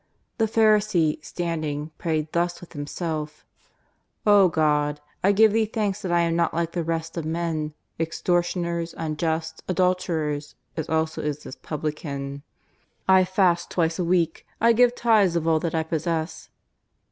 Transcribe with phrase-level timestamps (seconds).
[0.39, 3.71] The Pharisee, standing, prayed thus with himself:^
[4.25, 7.75] O God, I give Thee thanks that I am not like the rest of men,
[7.99, 12.41] extor tioners, unjust, adulterers, as also is this publican.
[13.07, 16.49] I fast twice in a week, I give tithes of all that I possess.'